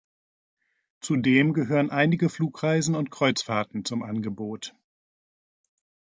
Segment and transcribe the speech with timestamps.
[1.01, 4.73] Zudem gehören einige Flugreisen und Kreuzfahrten zum Angebot.